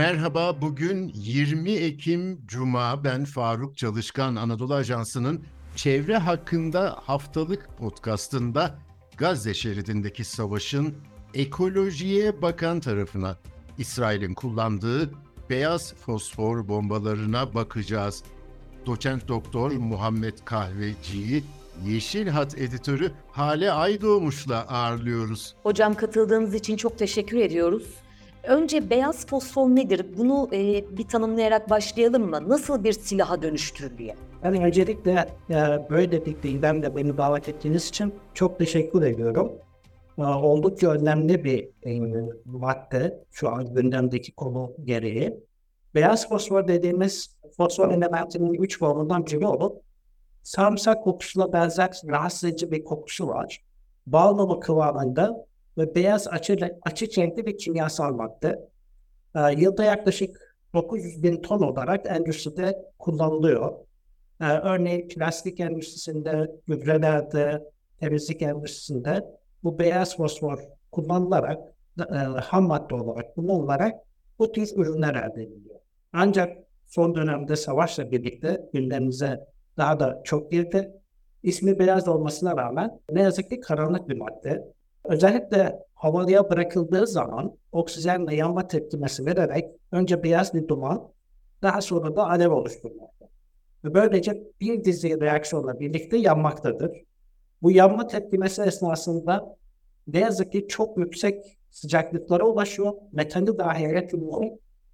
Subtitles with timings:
[0.00, 3.04] Merhaba, bugün 20 Ekim Cuma.
[3.04, 5.44] Ben Faruk Çalışkan, Anadolu Ajansı'nın
[5.76, 8.78] çevre hakkında haftalık podcastında
[9.16, 10.94] Gazze şeridindeki savaşın
[11.34, 13.38] ekolojiye bakan tarafına,
[13.78, 15.10] İsrail'in kullandığı
[15.50, 18.22] beyaz fosfor bombalarına bakacağız.
[18.86, 21.44] Doçent Doktor Muhammed Kahveci'yi
[21.86, 25.54] Yeşil Hat editörü Hale Aydoğmuş'la ağırlıyoruz.
[25.62, 27.84] Hocam katıldığınız için çok teşekkür ediyoruz.
[28.44, 30.06] Önce beyaz fosfor nedir?
[30.18, 32.48] Bunu e, bir tanımlayarak başlayalım mı?
[32.48, 34.16] Nasıl bir silaha dönüştürür diye.
[34.44, 35.54] Ben öncelikle e,
[35.90, 39.52] böyle bir gündemde beni davet ettiğiniz için çok teşekkür ediyorum.
[40.18, 42.00] E, oldukça önemli bir e,
[42.44, 45.34] madde şu an gündemdeki konu gereği.
[45.94, 49.82] Beyaz fosfor dediğimiz fosfor elementinin üç formundan biri olup
[50.42, 53.64] sarımsak kokusuna benzer rahatsız edici bir kokusu var.
[54.06, 55.46] Bağlama kıvamında
[55.78, 58.68] ve beyaz açı, açık renkli bir kimyasal madde.
[59.34, 63.72] E, yılda yaklaşık 900 bin ton olarak endüstride kullanılıyor.
[64.40, 67.62] E, örneğin plastik endüstrisinde, gübrelerde,
[68.00, 69.24] temizlik endüstrisinde
[69.62, 70.58] bu beyaz fosfor
[70.92, 71.58] kullanılarak,
[72.00, 73.94] e, ham madde olarak kullanılarak
[74.38, 75.80] bu tür ürünler elde ediliyor.
[76.12, 79.46] Ancak son dönemde savaşla birlikte gündemimize
[79.76, 80.92] daha da çok girdi.
[81.42, 84.72] İsmi beyaz olmasına rağmen ne yazık ki karanlık bir madde.
[85.04, 91.08] Özellikle havaya bırakıldığı zaman oksijenle yanma tepkimesi vererek önce beyaz bir duman
[91.62, 93.26] daha sonra da alev oluşturmakta.
[93.84, 96.92] Ve böylece bir dizi reaksiyonla birlikte yanmaktadır.
[97.62, 99.56] Bu yanma tepkimesi esnasında
[100.06, 102.92] ne yazık ki çok yüksek sıcaklıklara ulaşıyor.
[103.12, 104.42] Metali dahi eritmiyor.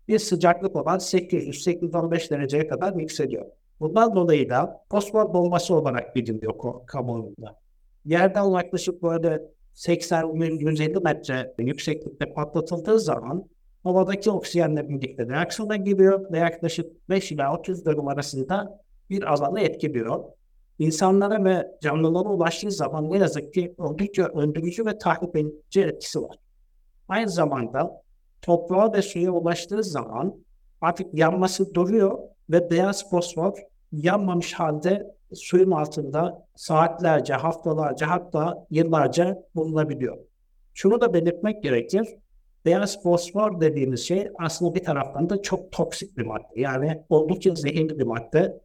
[0.08, 3.46] Bir sıcaklık olan 800-815 dereceye kadar yükseliyor.
[3.80, 6.54] Bundan dolayı da fosfor bombası olarak biliniyor
[6.86, 7.58] kamuoyunda.
[8.04, 9.42] Yerden yaklaşık böyle
[9.76, 13.44] 80-150 metre yükseklikte patlatıldığı zaman
[13.82, 20.24] havadaki oksijenle birlikte reaksiyona giriyor ve yaklaşık 5 ila 30 dönüm arasında bir alanı etkiliyor.
[20.78, 26.36] İnsanlara ve canlılara ulaştığı zaman ne yazık ki oldukça öldürücü ve tahrip edici etkisi var.
[27.08, 28.02] Aynı zamanda
[28.42, 30.34] toprağa ve suya ulaştığı zaman
[30.80, 32.18] artık yanması duruyor
[32.50, 33.52] ve beyaz fosfor
[33.92, 40.18] yanmamış halde suyun altında saatlerce, haftalarca hatta yıllarca bulunabiliyor.
[40.74, 42.16] Şunu da belirtmek gerekir.
[42.64, 46.60] Beyaz fosfor dediğimiz şey aslında bir taraftan da çok toksik bir madde.
[46.60, 48.60] Yani oldukça zehirli bir madde.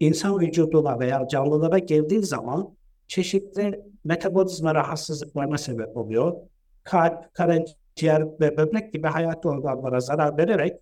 [0.00, 2.74] İnsan vücuduna veya canlılara geldiği zaman
[3.08, 6.36] çeşitli metabolizma rahatsızlıklarına sebep oluyor.
[6.82, 10.80] Kalp, karaciğer ve böbrek gibi hayati organlara zarar vererek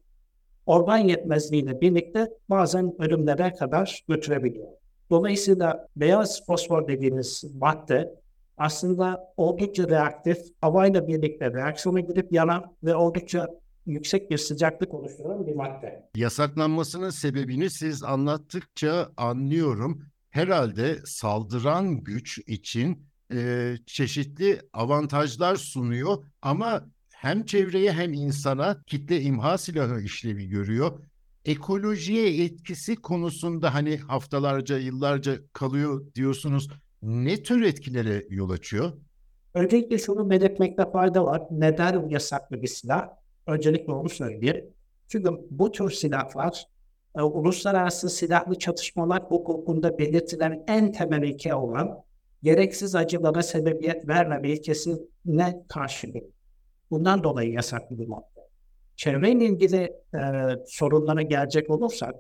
[0.71, 4.69] organ yetmezliğiyle birlikte bazen ölümlere kadar götürebiliyor.
[5.11, 8.15] Dolayısıyla beyaz fosfor dediğimiz madde
[8.57, 13.49] aslında oldukça reaktif, havayla birlikte reaksiyona girip yanan ve oldukça
[13.87, 16.09] yüksek bir sıcaklık oluşturan bir madde.
[16.17, 20.03] Yasaklanmasının sebebini siz anlattıkça anlıyorum.
[20.31, 26.87] Herhalde saldıran güç için e, çeşitli avantajlar sunuyor ama
[27.21, 30.99] hem çevreye hem insana kitle imha silahı işlevi görüyor
[31.45, 36.69] ekolojiye etkisi konusunda hani haftalarca, yıllarca kalıyor diyorsunuz.
[37.03, 38.93] Ne tür etkilere yol açıyor?
[39.55, 41.43] Öncelikle şunu belirtmekte fayda var.
[41.51, 43.09] Neden yasaklı bir silah?
[43.47, 44.65] Öncelikle onu söyleyeyim.
[45.09, 46.67] Çünkü bu tür silahlar
[47.19, 52.03] e, uluslararası silahlı çatışmalar hukukunda belirtilen en temel ilke olan
[52.43, 56.25] gereksiz acılara sebebiyet vermeme ilkesine karşılık.
[56.91, 58.49] Bundan dolayı yasaklı bir madde.
[58.97, 60.21] Çevreyle ilgili e,
[60.67, 62.15] sorunlara gelecek olursak,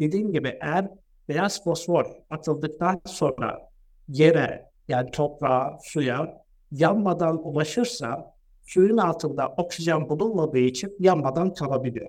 [0.00, 0.88] dediğim gibi eğer
[1.28, 3.68] beyaz fosfor atıldıktan sonra
[4.08, 8.34] yere yani toprağa, suya yanmadan ulaşırsa
[8.66, 12.08] suyun altında oksijen bulunmadığı için yanmadan kalabiliyor.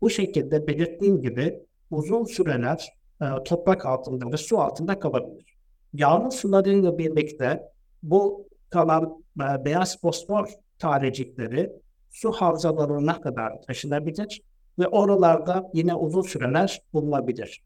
[0.00, 1.60] Bu şekilde belirttiğim gibi
[1.90, 2.88] uzun süreler
[3.22, 5.56] e, toprak altında ve su altında kalabilir.
[5.94, 7.72] Yağmur sularıyla birlikte
[8.02, 10.48] bu kalan e, beyaz fosfor
[10.82, 11.72] tanecikleri
[12.10, 14.42] su havzalarına kadar taşınabilir
[14.78, 17.62] ve oralarda yine uzun süreler bulunabilir.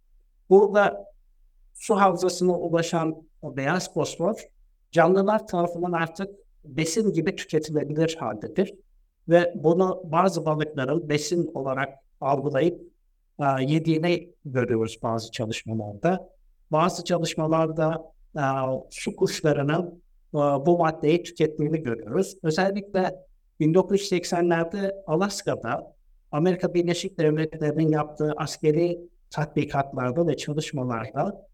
[0.50, 1.04] Burada
[1.74, 4.34] su havzasına ulaşan o beyaz fosfor
[4.90, 6.30] canlılar tarafından artık
[6.64, 8.74] besin gibi tüketilebilir haldedir.
[9.28, 12.80] Ve bunu bazı balıkların besin olarak algılayıp
[13.38, 16.28] a, yediğini görüyoruz bazı çalışmalarda.
[16.70, 20.02] Bazı çalışmalarda a, su kuşlarının
[20.36, 22.34] bu maddeyi tükettiğini görüyoruz.
[22.42, 23.26] Özellikle
[23.60, 25.94] 1980'lerde Alaska'da
[26.32, 28.98] Amerika Birleşik Devletleri'nin yaptığı askeri
[29.30, 31.46] tatbikatlarda ve çalışmalarda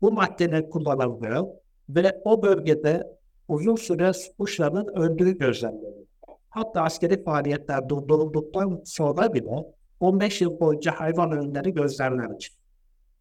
[0.00, 1.46] bu maddeler kullanılıyor
[1.88, 3.06] ve o bölgede
[3.48, 6.06] uzun süre kuşların öldüğü gözlemleniyor.
[6.50, 9.66] Hatta askeri faaliyetler durdurulduktan sonra bile
[10.00, 12.52] 15 yıl boyunca hayvan ölümleri gözlemlenmiş.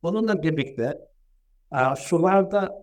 [0.03, 0.97] Bununla birlikte
[1.73, 2.82] e, sularda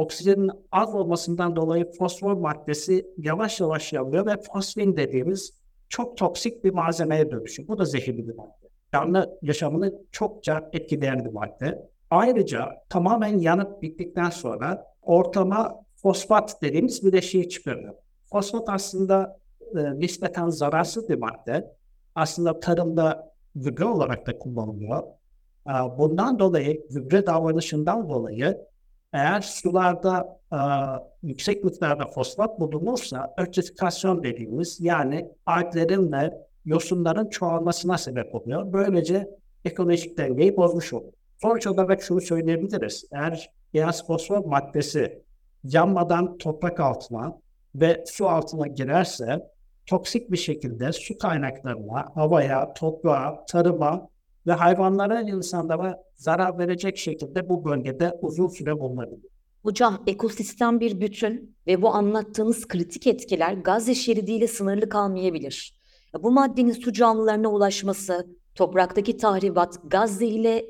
[0.00, 5.52] oksijenin az olmasından dolayı fosfor maddesi yavaş yavaş yanıyor ve fosfin dediğimiz
[5.88, 7.68] çok toksik bir malzemeye dönüşüyor.
[7.68, 8.68] Bu da zehirli bir madde.
[8.92, 11.90] Canlı yaşamını çokça etkileyen bir madde.
[12.10, 17.94] Ayrıca tamamen yanıp bittikten sonra ortama fosfat dediğimiz bileşiği çıkarıyor.
[18.30, 19.38] Fosfat aslında
[19.76, 21.74] e, nispeten zararsız bir madde.
[22.14, 25.02] Aslında tarımda gübre olarak da kullanılıyor.
[25.68, 28.70] E, bundan dolayı gübre davranışından dolayı
[29.12, 30.58] eğer sularda e,
[31.22, 36.32] yüksek miktarda fosfat bulunursa ötrifikasyon dediğimiz yani alglerin ve
[36.64, 38.72] yosunların çoğalmasına sebep oluyor.
[38.72, 39.28] Böylece
[39.64, 41.12] ekolojik dengeyi bozmuş olur.
[41.42, 43.04] Sonuç olarak şunu söyleyebiliriz.
[43.12, 45.22] Eğer beyaz fosfor maddesi
[45.64, 47.38] yanmadan toprak altına
[47.74, 49.50] ve su altına girerse
[49.86, 54.08] toksik bir şekilde su kaynaklarına, havaya, toprağa, tarıma
[54.46, 59.30] ve hayvanlara, insanlara zarar verecek şekilde bu bölgede uzun süre bulunabilir.
[59.62, 65.74] Hocam ekosistem bir bütün ve bu anlattığınız kritik etkiler Gazze şeridiyle sınırlı kalmayabilir.
[66.18, 70.64] Bu maddenin su canlılarına ulaşması, topraktaki tahribat Gazze ile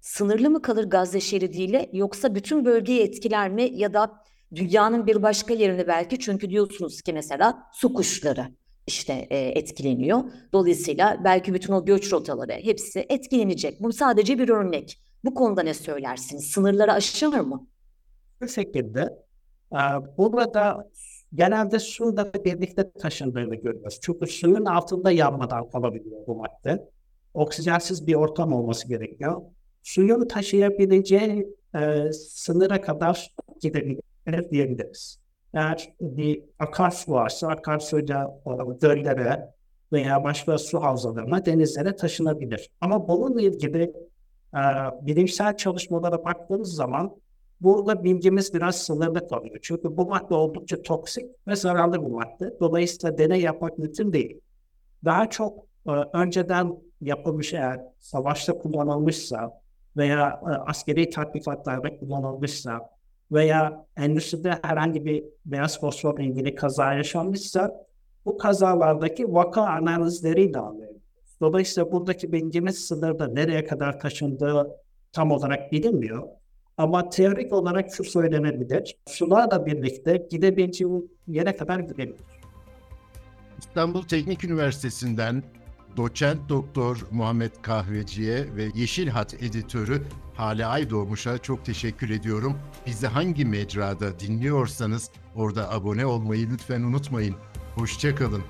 [0.00, 4.12] sınırlı mı kalır Gazze şeridiyle yoksa bütün bölgeyi etkiler mi ya da
[4.54, 8.46] dünyanın bir başka yerine belki çünkü diyorsunuz ki mesela su kuşları
[8.90, 10.20] işte e, etkileniyor.
[10.52, 13.82] Dolayısıyla belki bütün o göç rotaları hepsi etkilenecek.
[13.82, 15.00] Bu sadece bir örnek.
[15.24, 16.44] Bu konuda ne söylersiniz?
[16.44, 17.66] Sınırları aşar mı?
[18.40, 19.00] Bu şekilde
[19.72, 19.80] e,
[20.18, 20.90] burada
[21.34, 23.98] genelde suyla birlikte taşındığını görüyoruz.
[24.02, 26.88] Çünkü suyun altında yanmadan kalabiliyor bu madde.
[27.34, 29.42] Oksijensiz bir ortam olması gerekiyor.
[29.82, 35.20] Suyun taşıyabileceği e, sınıra kadar gidebilir diyebiliriz.
[35.54, 38.40] Eğer bir akarsu varsa akarsuyla
[38.80, 39.54] göllere
[39.92, 42.70] veya başka su havzalarına, denizlere taşınabilir.
[42.80, 43.82] Ama bununla ilgili
[44.54, 44.60] e,
[45.02, 47.16] bilimsel çalışmalara baktığımız zaman
[47.60, 49.58] burada bilgimiz biraz sınırlı kalıyor.
[49.62, 52.54] Çünkü bu madde oldukça toksik ve zararlı bir madde.
[52.60, 54.40] Dolayısıyla deney yapmak mümkün değil.
[55.04, 59.60] Daha çok e, önceden yapılmış eğer savaşta kullanılmışsa
[59.96, 62.90] veya e, askeri tatbikatlarda kullanılmışsa
[63.32, 67.86] veya endüstride herhangi bir beyaz fosfor ilgili kaza yaşanmışsa
[68.24, 71.02] bu kazalardaki vaka analizleriyle alıyoruz.
[71.40, 74.76] Dolayısıyla buradaki bilgimiz sınırda nereye kadar taşındığı
[75.12, 76.22] tam olarak bilinmiyor.
[76.76, 78.96] Ama teorik olarak şu söylenebilir.
[79.06, 80.90] Sularla birlikte gidebileceği
[81.26, 82.20] yere kadar gidebilir.
[83.58, 85.42] İstanbul Teknik Üniversitesi'nden
[85.96, 90.02] doçent doktor Muhammed Kahveci'ye ve Yeşil Hat editörü
[90.34, 92.58] Hale Aydoğmuş'a çok teşekkür ediyorum.
[92.86, 97.36] Bizi hangi mecrada dinliyorsanız orada abone olmayı lütfen unutmayın.
[97.74, 98.42] Hoşçakalın.